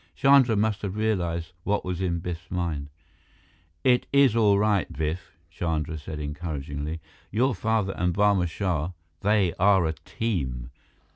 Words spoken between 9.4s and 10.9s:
are a team."